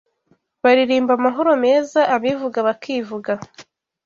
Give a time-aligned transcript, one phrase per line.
[0.63, 3.31] baririmba amahoro meza, abivuga bakivuga